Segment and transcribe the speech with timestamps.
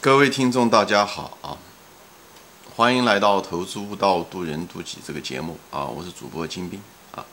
[0.00, 1.56] 各位听众，大家好啊！
[2.76, 5.84] 欢迎来到《投资悟道，渡人渡己》这个节目啊！
[5.84, 6.80] 我是主播金兵
[7.12, 7.24] 啊。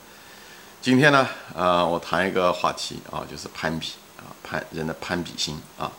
[0.82, 5.92] 今天呢，呃，我谈一个话题啊，就是攀比啊，攀人的攀比心啊。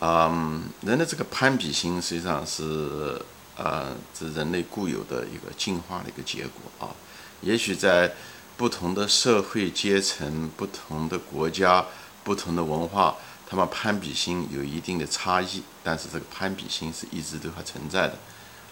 [0.00, 3.20] 嗯，人的这个攀比心实际上是
[3.56, 6.94] 呃，这人类固有的一个进化的一个结果啊。
[7.42, 8.14] 也许在
[8.56, 11.84] 不同的社会阶层、不同的国家、
[12.22, 13.14] 不同的文化。
[13.54, 18.18] 他们攀比心有一定的差异，但是这个攀比心是一直都还存在的，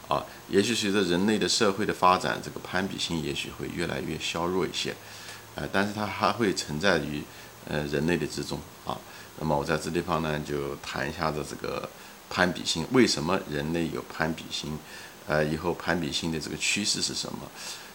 [0.09, 4.93] 啊，也许随着人类的社会的发展，这个攀比心也许会越来越削弱一些，
[5.55, 7.23] 呃，但是它还会存在于
[7.69, 8.99] 呃人类的之中啊。
[9.39, 11.89] 那么我在这地方呢，就谈一下子这个
[12.29, 14.77] 攀比心，为什么人类有攀比心？
[15.29, 17.39] 呃，以后攀比心的这个趋势是什么？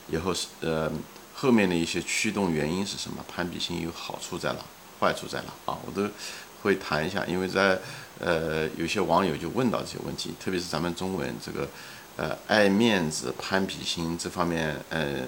[0.09, 0.89] 以后是呃
[1.33, 3.21] 后面的一些驱动原因是什么？
[3.27, 4.59] 攀比心有好处在哪？
[5.01, 5.73] 坏处在哪？
[5.73, 6.09] 啊，我都。
[6.67, 7.79] 会谈一下，因为在
[8.19, 11.65] 呃有些网友就问到这些问题，特别是咱们中文这个
[12.17, 15.19] 呃爱面子、攀比心这方面，呃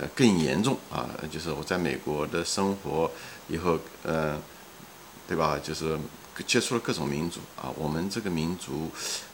[0.00, 1.06] 呃更严重啊。
[1.30, 3.10] 就是我在美国的生活
[3.48, 4.40] 以后，呃，
[5.28, 5.60] 对吧？
[5.62, 5.98] 就是
[6.46, 8.90] 接触了各种民族啊，我们这个民族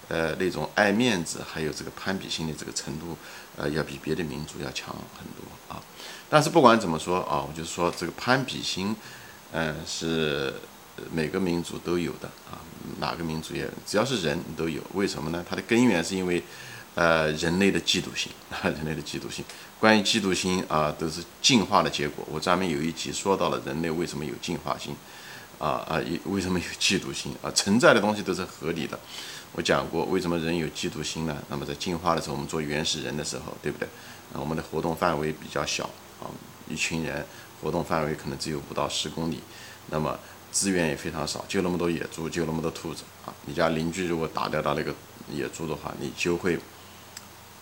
[0.09, 3.17] 呃那种爱面子还有这个攀比心的这个程度，
[3.57, 5.81] 呃要比别的民族要强很多啊。
[6.29, 8.97] 但是不管怎么说啊，我就是说这个攀比心，
[9.53, 10.53] 嗯是。
[11.11, 12.61] 每个民族都有的啊，
[13.01, 15.45] 哪个民族也只要是人都有，为什么呢？
[15.49, 16.43] 它的根源是因为，
[16.95, 19.45] 呃，人类的嫉妒心啊， 人类的嫉妒心。
[19.81, 22.25] 关于嫉妒心啊，都是进化的结果。
[22.31, 24.95] 我专门有一集说到了人类为什么有进化心，
[25.59, 27.51] 啊啊，为什么有嫉妒心啊？
[27.53, 28.99] 存在的东西都是合理的。
[29.53, 31.37] 我讲过为什么人有嫉妒心呢？
[31.49, 33.89] 那么在进化的时候，我们做原始人的时候，对不对？
[34.33, 35.85] 啊，我们的活动范围比较小
[36.21, 36.31] 啊，
[36.69, 37.27] 一群人
[37.61, 39.41] 活动范围可能只有五到十公里，
[39.89, 40.19] 那么。
[40.53, 43.33] 资源也非常少，就那么多野猪，就那么多兔子啊！
[43.47, 44.95] 你家邻居如果打掉他那个
[45.31, 46.59] 野猪的话，你就会，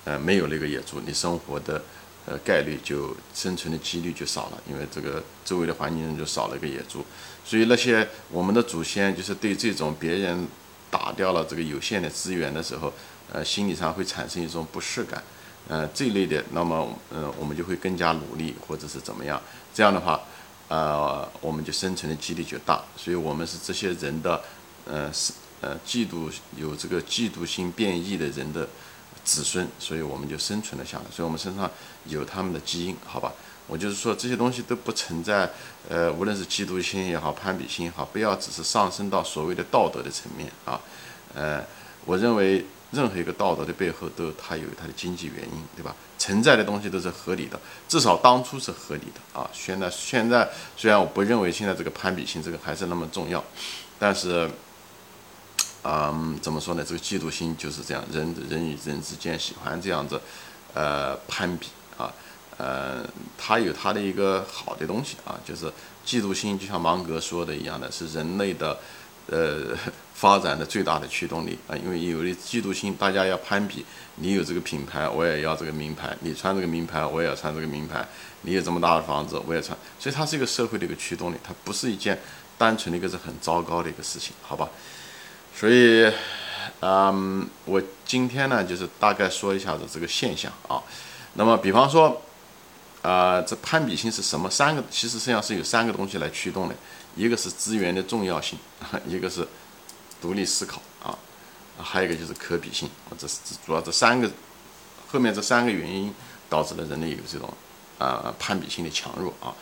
[0.05, 1.81] 呃，没有那个野猪，你生活的
[2.27, 7.07] 呃概率就生存的几率就少了，因为这个周围的环境中就少了一个野猪。
[7.45, 10.49] 所以那些我们的祖先就是对这种别人
[10.91, 12.93] 打掉了这个有限的资源的时候，
[13.33, 15.23] 呃，心理上会产生一种不适感，
[15.69, 19.41] 呃，这一类的，那么嗯，我们就会更加努力或者是怎么样，
[19.73, 20.21] 这样的话。
[20.71, 24.41] 呃，我们就生存的几率就大，所以我们是这些人的，
[24.87, 28.69] 呃，是呃，嫉妒有这个嫉妒心变异的人的
[29.25, 31.05] 子孙，所以我们就生存了下来。
[31.11, 31.69] 所以我们身上
[32.07, 33.33] 有他们的基因，好吧？
[33.67, 35.51] 我就是说这些东西都不存在，
[35.89, 40.81] 呃，无论是嫉妒心也好，攀比心也好，不要只是上升到所谓的道德的层面啊，
[41.35, 41.65] 呃，
[42.05, 42.65] 我认为。
[42.91, 45.95] 任何一个道德的背后，都它有它的经济原因，对吧？
[46.19, 47.59] 存在的东西都是合理的，
[47.89, 49.49] 至少当初是合理的啊。
[49.53, 53.43] 现在现在虽然我不认为现在这个攀比心这个还是那么重要，
[53.99, 54.51] 但是，
[55.85, 56.85] 嗯，怎么说呢？
[56.85, 60.21] 这个嫉妒心就是这样，人人与人之间喜欢这样子，
[60.75, 62.13] 呃，攀比啊，
[62.59, 63.03] 呃，
[63.39, 65.67] 它有它的一个好的东西啊，就是
[66.05, 68.79] 嫉妒心，就像芒格说的一样的，是人类的。
[69.31, 69.77] 呃，
[70.13, 73.85] 发展的最大的驱动力啊，因为有了嫉妒心，大家要攀比，
[74.17, 78.01] 你有这个品牌，我也要这个名牌；你穿这个名牌，我也要穿这个名牌；
[78.43, 79.79] 你有这么大的房子，我也穿。
[80.01, 82.19] 所以它是一个社会的一个驱动力，它不是一件
[82.59, 84.69] 单纯的一个是很糟糕的一个事情，好吧？
[85.55, 86.13] 所以，
[86.81, 90.83] 嗯，我今天呢，就是大概说一下子这个现象啊。
[91.35, 92.21] 那么，比方说，
[93.03, 94.51] 啊，这攀比心是什么？
[94.51, 96.75] 三个，其实实际上是有三个东西来驱动的。
[97.17, 98.59] 一个是资源的重要性，
[99.07, 99.47] 一个是
[100.21, 101.17] 独立思考啊，
[101.79, 102.89] 还有一个就是可比性。
[103.19, 104.31] 这是主要这三个，
[105.11, 106.13] 后面这三个原因
[106.49, 107.53] 导致了人类有这种
[107.99, 109.55] 啊攀比性的强弱啊。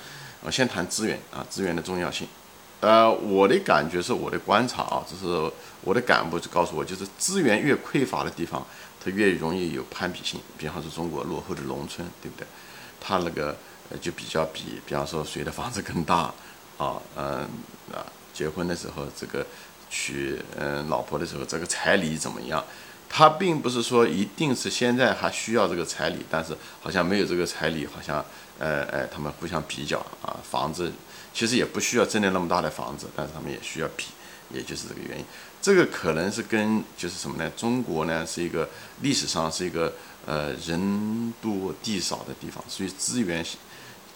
[0.42, 2.28] 我先谈资源啊，资源的重要性。
[2.80, 5.50] 呃，我的感觉是我的观察啊，这是
[5.80, 8.64] 我的感悟就告诉我，就是资源越匮乏的地方，
[9.04, 10.40] 它越容易有攀比性。
[10.56, 12.46] 比方说中国落后的农村，对不对？
[13.00, 13.56] 它那个
[14.00, 16.32] 就比较比，比方说谁的房子更大。
[16.78, 17.40] 啊，嗯，
[17.92, 19.44] 啊，结婚的时候，这个
[19.90, 22.64] 娶嗯老婆的时候，这个彩礼怎么样？
[23.10, 28.24] 他并不是说一定是现在还需要这个彩礼，但是好像没有这个彩礼，好像，
[28.58, 30.92] 呃，哎，他们互相比较啊，房子
[31.34, 34.04] 其实也不需要真的那么大的房子，但是他们也需要比，
[34.52, 35.24] 也就是这个原因。
[35.60, 37.50] 这个可能是跟就是什么呢？
[37.56, 38.68] 中国呢是一个
[39.00, 39.92] 历史上是一个
[40.26, 43.44] 呃人多地少的地方，所以资源。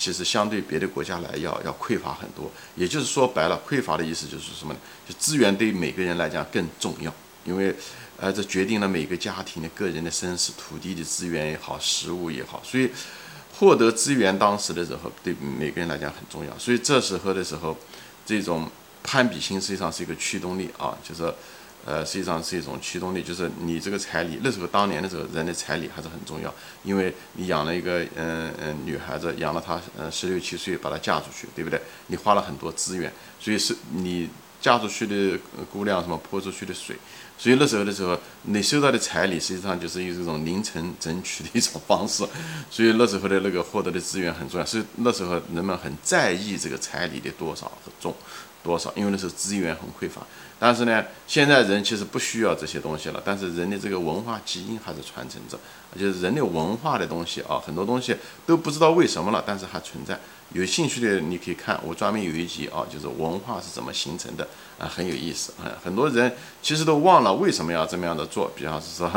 [0.02, 4.80] 其实相对别的国家来要要匮乏很多，也就是说白了，匮乏的意思就是什么呢？
[5.08, 7.14] 就资源对每个人来讲更重要，
[7.44, 7.72] 因为，
[8.16, 12.90] 呃，这决定了每个家庭的个人的生死，土地的资源也好，食物也好，所以
[13.56, 16.58] 获得资源当时的时候对每个人来讲很重要。
[16.58, 17.78] 所以这时候的时候，
[18.26, 18.68] 这种
[19.04, 21.32] 攀比心实际上是一个驱动力啊，就是，
[21.84, 31.80] 呃，实际上是一种驱动力，就是你这个彩礼，那时候当年的时候，人的彩礼还是很重要，因为你养了一个嗯嗯女孩子，养了她嗯十六七岁把她嫁出去，对不对？
[32.06, 34.28] 你花了很多资源，所以是你
[34.60, 35.38] 嫁出去的
[35.72, 36.96] 姑娘什么泼出去的水，
[37.36, 42.24] 所以那时候的时候，你收到的彩礼实际上就是一种零成整取的一种方式，
[42.70, 48.14] 所以那时候的那个获得的资源很重要，所以那时候人们很在意这个彩礼的多少和重。
[48.62, 48.92] 多少？
[48.94, 50.22] 因为那时候资源很匮乏，
[50.58, 53.22] 但是呢，现在人其实不需要这些东西了。
[53.24, 55.58] 但是人的这个文化基因还是传承着，
[55.98, 58.16] 就是人的文化的东西啊，很多东西
[58.46, 60.18] 都不知道为什么了，但是还存在。
[60.54, 64.46] 有兴趣的你可以看，我专门有一集啊，就是文化是怎么形成的
[64.78, 65.64] 啊，很有意思啊。
[65.82, 66.30] 很多人
[66.60, 69.10] 其实都忘了为什么要这么样的做，比方是说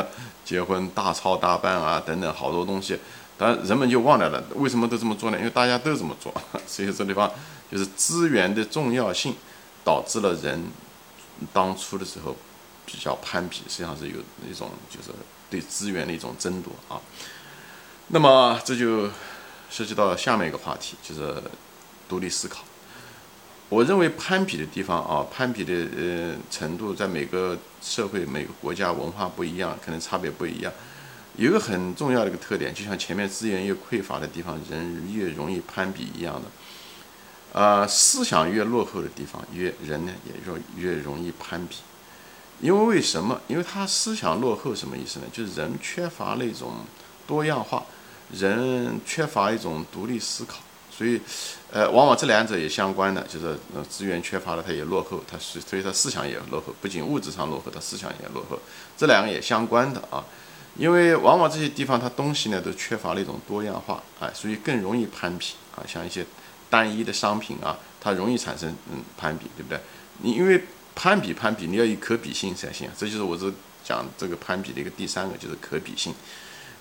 [0.45, 2.97] 结婚大操大办啊等等好多东西，
[3.37, 5.37] 但人们就忘掉了为什么都这么做呢？
[5.37, 6.33] 因为大家都这么做，
[6.67, 7.31] 所以这地方。
[7.71, 9.35] 就是资源的重要性，
[9.83, 10.67] 导致了人
[11.51, 12.35] 当初的时候
[12.85, 14.17] 比较攀比，实际上是有
[14.47, 15.09] 一种就是
[15.49, 17.01] 对资源的一种争夺啊。
[18.09, 19.09] 那么这就
[19.71, 21.41] 涉及到下面一个话题，就是
[22.07, 22.63] 独立思考。
[23.67, 30.71] 我认为攀比的地方啊，攀比的呃程度，在每个社会、每个国家文化不一样，可能差别不一样。
[31.37, 36.41] 有一个很重要的一个特点，就像前面资源越匮乏的地方，人越容易攀比一样的。
[37.53, 40.33] 呃，思想越落后的地方，越人呢也
[40.81, 41.77] 越越容易攀比，
[42.59, 43.39] 因为为什么？
[43.47, 45.25] 因为他思想落后，什么意思呢？
[45.31, 46.73] 就是人缺乏那种
[47.25, 47.85] 多样化，
[48.33, 50.57] 人缺乏一种独立思考，
[50.91, 51.21] 所以，
[51.71, 58.59] 呃，往往这两者也相关的，就是呃资源缺乏了，他也落后，他是所以他思想也落后，不仅物质上落后，他思想也落后，
[58.97, 60.23] 这两个也相关的啊，
[60.77, 66.25] 因为往往这些地方它东西呢都缺乏了一种多样化，哎，所以更容易攀比啊，像一些。
[66.67, 69.79] 单一的商品啊，它容易产生嗯攀比，对不对？
[70.23, 70.63] 你因为
[70.95, 72.89] 攀比攀比，你要有可比性才行。
[72.97, 76.13] 这就是我这讲这个攀比的一个第三个，就是可比性，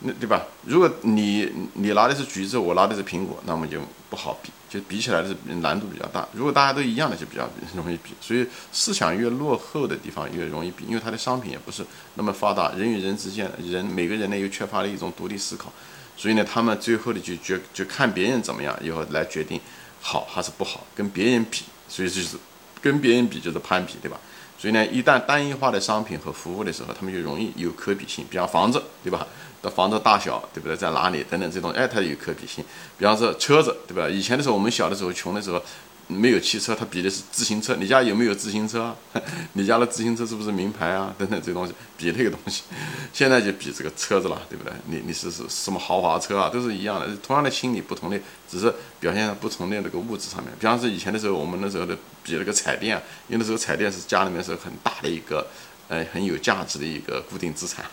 [0.00, 0.44] 那对吧？
[0.64, 3.80] 如果你你拿的是橘子，我拿的是苹果，那么就
[4.10, 6.28] 不好比，就比起来的是难度比较大。
[6.32, 8.10] 如果大家都一样的，就比较 容易比。
[8.20, 15.72] 所以思想越落后的地方越容易比，因为它的商品也不是那么发达，人与人之间，人每个人呢又缺乏了一种独立思考。
[16.16, 19.60] 所以呢，他们最后的就决就看别人怎么样以后来决定
[20.00, 22.36] 好还是不好，跟别人比，所以就是
[22.80, 24.20] 跟别人比就是攀比，对吧？
[24.64, 28.24] 所以呢，一旦单一化的商品和服务的时候，他们就容易有可比性。
[28.30, 29.26] 比方房子，对吧？
[29.60, 30.74] 的房子大小，对不对？
[30.74, 32.64] 在哪里等等这种，哎，它有可比性。
[32.96, 34.08] 比方说车子，对吧？
[34.08, 35.62] 以前的时候，我们小的时候穷的时候。
[36.06, 37.74] 没有汽车，他比的是自行车。
[37.76, 38.94] 你家有没有自行车？
[39.54, 41.14] 你家的自行车是不是名牌啊？
[41.18, 42.62] 等等这些东西，比那个东西。
[43.12, 44.72] 现在就比这个车子了，对不对？
[44.86, 46.50] 你你是是什么豪华车啊？
[46.50, 48.20] 都是一样的，同样的心理，不同的，
[48.50, 50.52] 只是表现在不同的那个物质上面。
[50.60, 52.96] 比方说以前的时候，我们那时候的比那个彩电，
[53.28, 55.46] 因为那时候彩电是家里面是很大的一个，
[55.88, 57.84] 呃，很有价值的一个固定资产，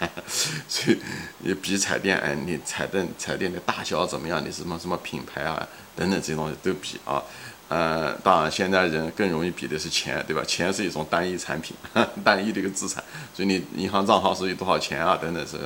[0.68, 0.98] 所以
[1.40, 4.46] 你比彩电，哎，你彩电彩电的大小怎么样？
[4.46, 5.68] 你什么什么品牌啊？
[5.96, 7.24] 等等这些东西都比啊。
[7.74, 10.44] 呃，当然，现在人更容易比的是钱，对吧？
[10.46, 11.74] 钱是一种单一产品，
[12.22, 13.02] 单一的一个资产，
[13.34, 15.18] 所以你银行账号是有多少钱啊？
[15.22, 15.58] 等等是，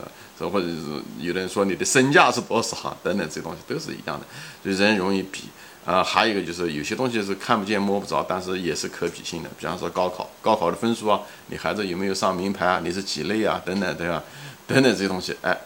[0.46, 2.96] 或者是有人说你的身价是多少啊？
[3.02, 4.25] 等等这些东西都是一样的，
[4.62, 5.46] 所以人容易比。
[5.84, 12.80] 啊，还有一个就是有些东西是看不见摸不着，但是也是可比性的，比方说高考，高考的分数啊，你孩子有没有上名牌啊？
[12.84, 13.60] 你是几类啊？
[13.66, 14.22] 等等，对吧？
[14.68, 15.58] 等等这些东西，哎，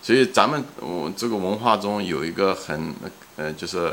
[0.00, 2.94] 所以咱们我这个文化中有一个很，
[3.34, 3.92] 呃，就是。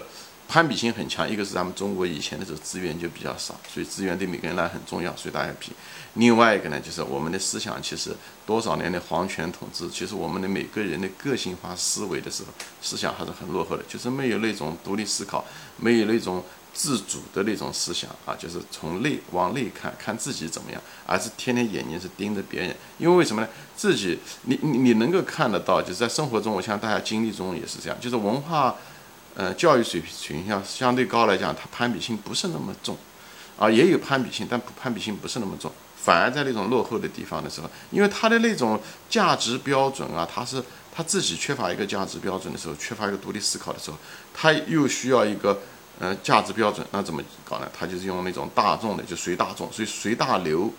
[0.51, 5.71] 攀比性很强，一个是咱们中国以前的时候资源就比较少，所以资源对每个人来很重要，所以大家比。
[6.15, 8.13] 另外一个呢，就是我们的思想其实
[8.45, 12.49] 多少年的皇权统治，其实我们的每个人的个性化思维的时候，
[12.81, 15.45] 思想还是很落后的，就是没有那种独立思考，
[15.77, 16.43] 没有那种
[16.73, 22.75] 自主的那种思想啊，就是从内往内看看自己怎么样，而是天天眼睛是盯着别人。
[22.97, 23.47] 因为为什么呢？
[23.77, 28.75] 自己你你你能够看得到，就是在生活中，我相信大家经历中也是这样，就是文化。
[29.35, 32.97] 呃，教育水平相相对高来讲，它攀比性不是那么重，
[33.57, 35.71] 啊，也有攀比性，但攀比性不是那么重。
[35.95, 40.61] 反而在那种落后的地方的时候，因为他的那种价值标准啊，他是
[40.91, 43.97] 他自己缺乏一个价值标准的时候，缺乏一个独立思考的时候，
[44.33, 45.61] 他又需要一个
[45.99, 47.69] 呃价值标准，那怎么搞呢？
[47.77, 50.73] 他就是用那种大众的，就随大众，所以随大流，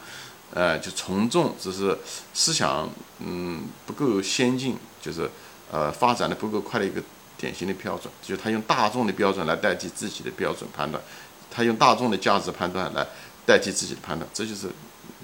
[0.53, 1.97] 呃，就从众，只是
[2.35, 2.91] 思想
[3.21, 5.31] 嗯不够先进，就是
[5.71, 7.01] 呃发展的不够快的一个。
[7.43, 11.03] 典型的标准，就是他用大众的标准来代替自己的标准判断，
[11.51, 13.05] 他用大众的价值判断来
[13.45, 14.69] 代替自己的判断，这就是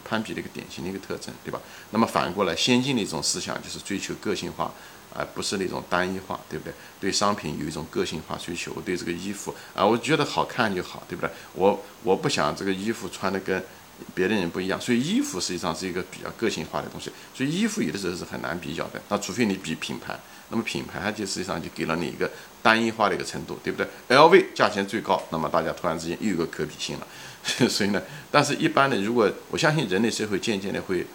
[0.05, 1.61] 攀比的一个典型的一个特征，对吧？
[1.93, 4.73] 那么反过来，先进的一种思想就是追求个性化，
[5.15, 6.75] 而不是那种单一化，对不对？
[6.99, 11.31] 对商品有一种个性化追求，我对这个衣服啊，我觉得好看就好，对不对？
[11.55, 13.65] 我我不想这个衣服穿的跟
[14.15, 19.01] 别的人不一样，所以衣服实际上是一个比较个性化的东西，所以衣服有的时候是很难比较的。
[19.09, 20.19] 那除非你比品牌，
[20.51, 22.31] 那么品牌它就实际上就给了你一个
[22.63, 27.07] 单一化的一个程度，对不对？LV 价钱最高，那么大家突然之间又有个可比性了。
[27.69, 31.07] 所以呢，但是一般的，如果我相信人类社会渐渐的会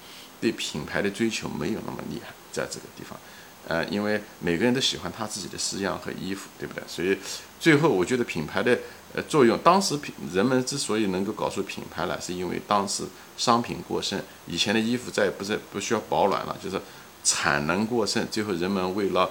[0.42, 3.20] 对品牌的追求没有那么厉害，在这个地方。
[3.66, 6.84] 呃，因为每个人都喜欢他自己的式样和衣服，对不对？
[6.86, 7.18] 所以
[7.60, 8.78] 最后我觉得品牌的
[9.14, 13.04] 呃作用，当时品人们之所以能够搞出品牌来，是因为当时
[13.38, 16.82] 商品过剩，以前的衣服再也不是不需要保暖了，就是
[17.24, 19.30] 产能过剩，最后人们为了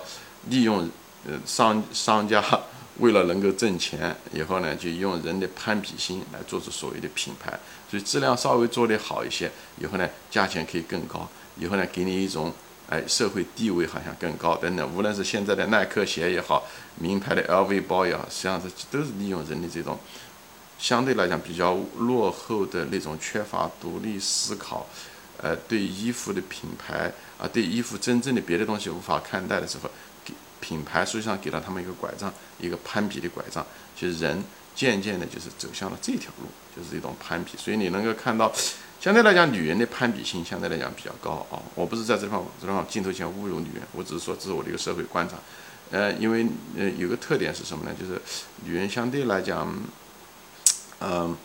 [0.48, 0.88] 利用
[1.26, 2.42] 呃商商家
[2.98, 7.58] 为了能够挣钱，以后呢就用人的攀比心来做出所谓的品牌，
[7.90, 12.52] 所以质量稍微做得好一些，以后呢价钱可以更高，以后呢给你一种。
[12.88, 19.98] 哎，社会地位好像更高等等，无论是现在的耐克鞋也好，名牌的 LV 包也好，实际上这都是利用人的这种
[20.78, 24.86] 相对来讲比较落后的那种缺乏独立思考，
[25.40, 29.90] 呃，对衣服的品牌啊，对衣服真正的别的东西无法看待的时候，
[30.22, 33.64] 给品牌实际上给了他们一个拐杖，一个攀比的拐杖，
[33.96, 38.52] 就是人渐渐的就是走向了这条路，就是一种攀比，所以你能够看到。
[39.02, 41.58] 相对来讲，女人的攀比心相对来讲比较高啊。
[41.74, 45.34] 我不是在这方这方镜头前侮辱女人，我只是说这是我的一个社会观察。
[45.90, 46.46] 呃，因为
[46.78, 47.92] 呃有个特点是什么呢？
[48.00, 48.22] 就是
[48.64, 49.76] 女人相对来讲，
[51.00, 51.36] 嗯，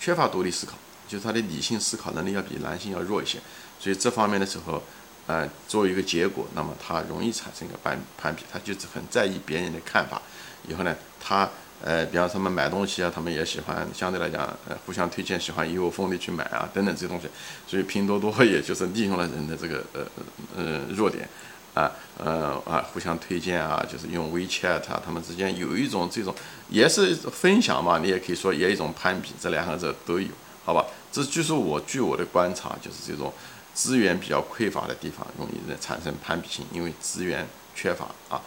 [0.00, 0.72] 缺乏独立思考，
[1.06, 3.38] 就是她的理性思考能力要比男性要弱一些。
[3.78, 4.82] 所以这方面的时候，
[5.28, 10.20] 呃，作为一个结果，那么她容易产生一个攀攀比，她就是很在意别人的看法。
[10.66, 11.48] 以后呢，她。
[11.86, 17.28] 呃，比方他们买东西啊，他们也喜欢相对来讲，呃，互相推荐，喜欢一窝蜂的去买啊，等等这些东西。
[17.66, 20.00] 所以拼多多 也就是利用了人的这个呃
[20.56, 21.28] 呃弱点，
[21.74, 26.34] 啊呃啊互相推荐啊，就是用 WeChat 啊，他们之间有一种这种
[26.70, 30.28] 也是分享嘛，你也可以说也一种攀比，这两个字都有，
[30.64, 30.86] 好吧？
[31.12, 33.30] 这就是我据我的观察，就是这种
[33.74, 38.40] 资源比较匮乏的地方容易产生攀比心，因为资源缺乏啊。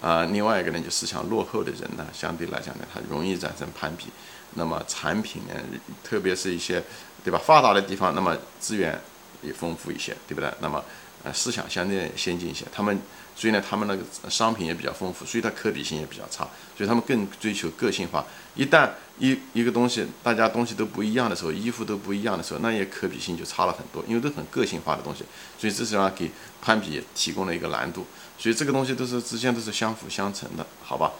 [0.00, 4.06] 啊，另外一个呢，就思想落后的人呢，相对来讲呢，他容易产生攀比。
[4.54, 5.54] 那么产品呢，
[6.02, 6.82] 特别是一些，
[7.22, 7.38] 对吧？
[7.38, 8.98] 发达的地方，那么资源
[9.42, 10.52] 也丰富一些，对不对？
[10.60, 10.82] 那么
[11.22, 12.98] 呃，思想相对先进一些，他们
[13.36, 18.24] 所以呢，他们那个商品也比较丰富，所以它可比性也比较差，所以他们更追求个性化。
[18.54, 25.24] 一旦一一个东西大家东西都不一样的时候，衣服都不一样的时候，那也可比性就差了很多，因为都很个性化的东西，
[25.58, 28.06] 所以这实际上给攀比提供了一个难度。
[28.38, 31.12] 所以这个东西都是之间都是相辅相成的，好吧？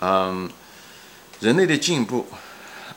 [0.00, 0.50] 嗯，
[1.40, 2.26] 人类的进步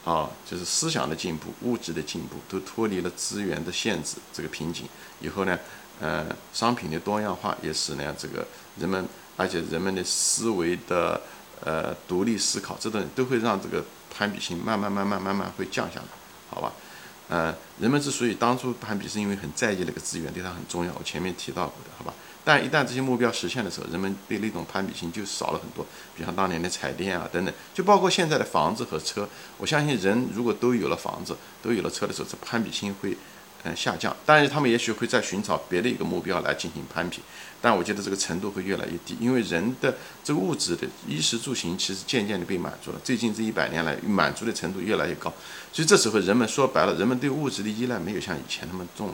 [0.06, 4.88] 啊，就是思想的进步、物质的进步，都脱离了资源的限制这个瓶颈。
[5.20, 5.60] 以后呢，
[6.00, 8.46] 呃，商品的多样化也使呢这个
[8.78, 11.22] 人们，而且人们的思维的
[11.64, 13.84] 呃独立思考，这种都会让这个
[14.14, 16.08] 攀比心慢慢慢慢慢慢会降下来，
[16.50, 16.74] 好吧？
[17.28, 20.94] 呃，人们之所以当初攀比，是因为很在意那个资源，对它很重要。
[20.98, 22.14] 我前面提到过的，好吧？
[22.44, 25.84] 但一旦这些目标实现的时候，人们对那种攀比心就少了很多。
[26.16, 29.28] 比方当年的彩电啊等等，就包括现在的房子和车。
[29.58, 33.18] 我相信人如果都有了房子，都有了车的时候，这攀比心会
[33.66, 34.16] 嗯下降。
[34.26, 37.20] 但是他们也许会在寻找别的一个目标来进行攀比，
[37.62, 39.94] 但我觉得这个程度会越来越低，因为人的
[40.24, 43.00] 这个物质的衣食住行其实渐渐的被满足了。
[43.04, 45.34] 最近这一百年来，满足的程度越来越高，
[45.74, 49.14] 所以这时候人们说白了，人们对物质的依赖没有像以前那么重了。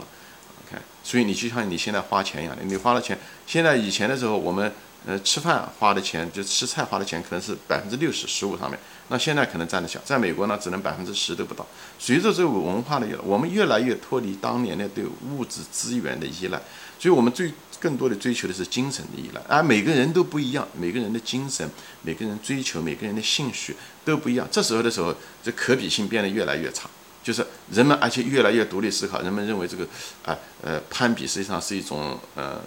[0.68, 3.18] OK，所以你就像你现在花钱一样的，你花了钱，
[3.48, 4.72] 现在以前的时候，我们
[5.06, 8.80] 呃吃饭花的钱，就吃菜花的钱，可能是百分之六十食物上面，
[9.10, 11.66] 那现在可能占的小，在美国呢，只能百分之十都不到。
[11.98, 16.62] 随着这个文化的，我们越来越脱离当年的对物质资源的依赖，
[17.00, 19.42] 所以我们最更多的追求的是精神的依赖。
[19.48, 21.68] 而每个人都不一样，每个人的精神，
[22.04, 24.48] 每个人追求，每个人的兴趣都不一样。
[24.52, 26.90] 这时候的时候，这可比性变得越来越差。
[27.24, 29.22] 就是人们，而且越来越独立思考。
[29.22, 29.88] 人们认为这个
[30.26, 32.60] 啊呃攀比实际上是一种呃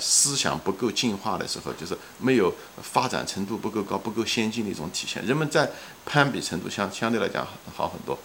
[0.00, 5.24] 思想不够进化的时候，就是没有发展程度不够高、不够先进的一种体现。
[5.24, 5.70] 人们在
[6.04, 8.18] 攀比程度相相对来讲好很多，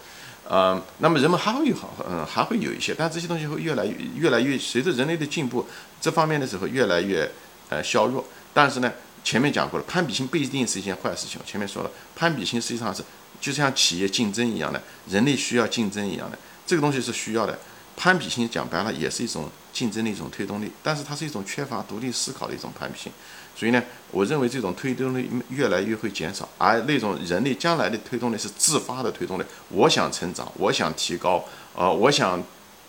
[0.47, 5.65] 呃，那么人们还会有好嗯还会有一些，但这些东西会越来越越来越随着人类的进步，
[6.01, 7.29] 这方面的时候越来越
[7.69, 8.25] 呃削弱。
[8.53, 8.91] 但是呢，
[9.23, 11.39] 前面讲过了，攀比心不一定是一件坏事情。
[11.45, 13.03] 前面说了，攀比心实际上是。
[13.39, 17.59] 就像企业竞争一样的，人类需要竞争一样的，这个东西是需要的。
[17.97, 23.11] 攀比心讲白了也是一种竞争的一种推动力，但是它是一种缺乏独立思考的一种攀比心。
[23.55, 29.43] 所以呢，我认为这种推动力越来越会减少，而那种人类将来的推动力是自发的推动力。
[29.69, 31.43] 我想成长，我想提高，
[31.75, 32.41] 呃，我想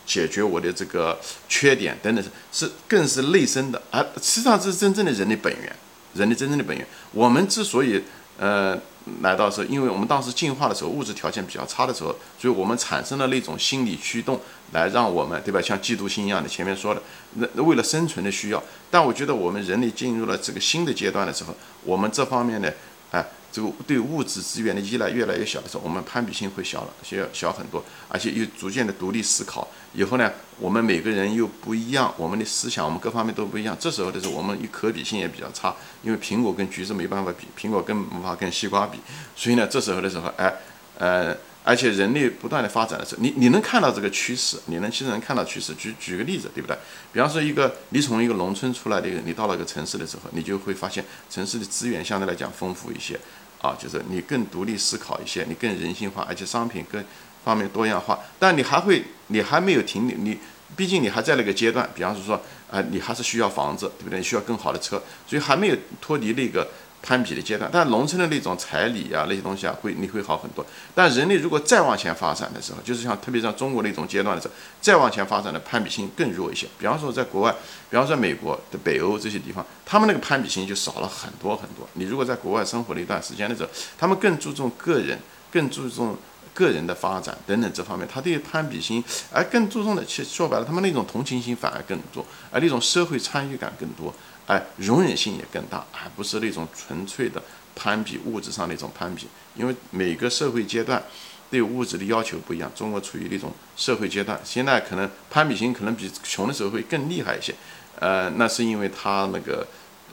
[0.04, 3.80] 解决我的这个缺点等等，是是更是内生的。
[3.90, 5.74] 而实际上这是真正的人类本源，
[6.12, 6.86] 人类真正的本源。
[7.12, 8.02] 我们之所以
[8.38, 8.78] 呃。
[9.22, 14.40] 来到时候，因为我们当时进化的时候物质条件比较差的时候，所以我们产生了那种心理驱动，
[14.72, 15.60] 来让我们对吧？
[15.60, 17.02] 像嫉妒心一样的，前面说的，
[17.34, 18.62] 那为了生存的需要。
[18.90, 22.74] 但我觉得我们人类进入了这个新的阶段的时候，我们这方面的
[23.10, 23.24] 哎。
[23.50, 29.66] 这个对物质资源的依赖越来越小的时候，我们攀比心会小了，小小很多，而且又逐渐的独立思考。
[29.94, 33.74] 以后呢，我们每个人又不一样，我们的思想，我们各方面都不一样。
[33.80, 39.00] 这时候的时候，我们一可比性也比较差，因为苹果跟橘子没办法比，苹果更无法跟西瓜比。
[39.34, 40.54] 所以呢，这时候的时候，哎，
[40.98, 41.34] 呃。
[41.64, 45.74] 而且人类不断的发展的时候，你你能看到这个趋势，你能其实能看到趋势。
[45.74, 46.74] 举举个例子，对不对？
[47.12, 53.20] 比方说一个你从一个农村出来的一个，你到了一个城市的时候，你就会发现城市的资源相对来讲丰富一些，
[53.60, 57.04] 啊，就是你更独立思考一些，你更人性化，而且商品更
[57.44, 58.18] 方面多样化。
[58.38, 60.38] 但你还会，你还没有停，你
[60.74, 61.86] 毕竟你还在那个阶段。
[61.94, 64.22] 比方说，啊，你还是需要房子，对不对？
[64.22, 66.66] 需要更好的车，所以还没有脱离那个。
[67.08, 70.64] 攀比的阶段，但农村的那种彩礼啊，那些东西啊，会你会好很多。
[70.94, 76.66] 但人类如果再往前发展的时候，就是像特别像中国那种阶段的时候，再往前发展的攀比心更弱一些。
[76.78, 77.50] 比方说在国外，
[77.88, 81.88] 比方说美国的北欧这些地方，他们那个攀比心就少了很多很多。
[81.94, 85.18] 你如果在国外生活了一段时间的时候，他们更注重个人，
[85.50, 86.14] 更注重
[86.58, 94.12] 个人的发展等等这方面，他对攀比心而更注重的，其实说白了，他们那种同情心反而更多，而那种社会参与感更多。
[94.48, 97.40] 哎，容忍性也更大，而不是那种纯粹的
[97.76, 99.28] 攀比物质上那种攀比。
[99.54, 101.00] 因为每个社会阶段
[101.48, 107.54] 对物质的要求不一样，中国处于那种社会阶段，现在可能攀比心可能比穷的时候会更厉害一些。
[108.00, 109.66] 呃，那是因为他那个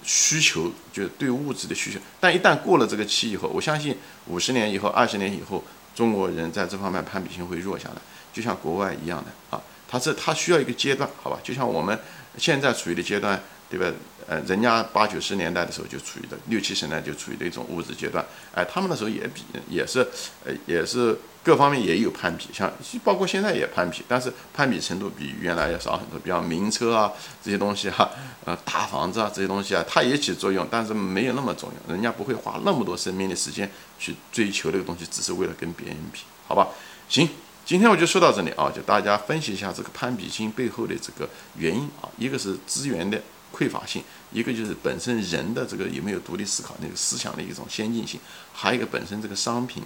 [0.04, 3.98] 需求就是对物质的需求，但一旦过了这个期以后，我相信
[4.28, 5.64] 五十年以后、二十年以后，
[5.96, 7.96] 中国人在这方面攀比心会弱下来，
[8.32, 9.60] 就像国外一样的啊。
[9.88, 11.40] 他是他需要一个阶段，好吧？
[11.42, 11.98] 就像我们
[12.38, 13.42] 现在处于的阶段。
[13.68, 13.92] 对吧？
[14.28, 18.24] 呃，人家八九十年代的时候就处于的，六七十年代就处于的一种物质阶段。
[18.54, 20.08] 哎，他们那时候也比，也是，
[20.46, 22.74] 呃，也是各方面也有攀比，像
[23.04, 26.18] 包括现在也攀比，但是攀比程度比原来要少很多。
[26.18, 28.10] 比方名车啊这些东西哈，
[28.46, 31.94] 呃，大房子啊这些东西啊，它也起作用，但是没有那么重要。
[31.94, 36.68] 人家不会花那么多生命的时间去追求那个东西，只是为了跟别人比，好吧？
[37.08, 37.30] 行，
[37.64, 43.22] 今天我就说到这里啊，就大家分析一下这个攀比心背后的这个原因啊，一个是资源的。
[43.56, 48.20] 匮乏性，一个就是本身人的这个有没有独立思考那个思想的一种先进性，
[48.52, 49.82] 还有一个本身这个商品，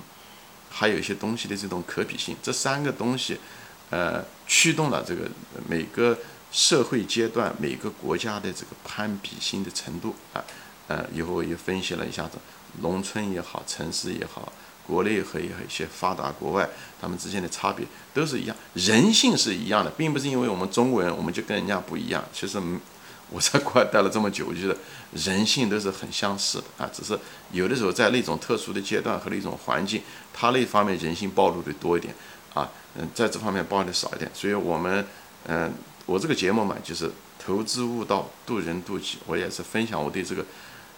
[0.70, 3.38] 还有一些东西的这种可比性，这三个东西，
[3.90, 5.30] 呃，驱动了这个
[5.68, 6.18] 每个
[6.52, 10.16] 社会阶段每个国家的这个攀比心的程度。
[10.34, 10.44] 啊，
[10.88, 12.38] 呃，以后也分析了一下子，
[12.82, 14.54] 农村也好，城市也好，
[14.86, 16.70] 国内和一些发达国外，
[17.02, 22.62] 他们之间的差别都是一样，人性是一样的，并不是因为我们中国人我们就跟人家不一样，其实。
[23.32, 24.76] 我在国外待了这么久，我觉得
[25.14, 27.18] 人性都是很相似的啊，只是
[27.52, 30.02] 有的时候在那种特殊的阶段和那种环境，
[30.34, 32.14] 他那方面人性暴露的多一点
[32.56, 34.30] 啊，嗯，在这方面暴露的少一点。
[34.34, 35.06] 所以，我们
[35.46, 35.72] 嗯，
[36.08, 40.44] 我这个节目嘛，就是投资悟道，渡人渡己，我也是分享我对这个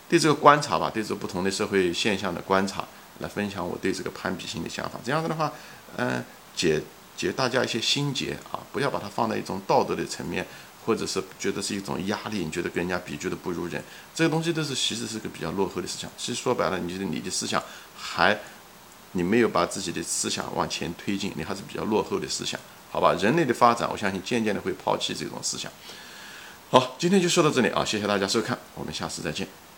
[0.08, 2.86] 对这个观察吧，对这不同的社会现象的观察，
[3.20, 4.98] 来分享我对这个攀比心的想法。
[5.04, 5.52] 这样子的话，
[5.98, 6.24] 嗯，
[6.56, 6.82] 解
[7.18, 10.48] 解大家一些心结啊，不要把它放在一种道德的层面。
[10.86, 13.84] 或者是觉得是一种压力，你觉得跟人家比，觉得不如人，
[14.16, 16.10] 这个东西都是其实是个比较落后的思想。
[16.18, 17.62] 其实说白了，你觉得你的思想
[17.96, 18.40] 还，
[19.12, 22.60] 你没有把自己的思想往前推进，你还是比较落后的思想，
[22.92, 23.14] 好吧？
[23.22, 25.72] 人类的发展，我相信渐渐的会抛弃这种思想。
[26.70, 29.71] 好，今天就说到这里啊，谢谢大家收看，我们下次再见。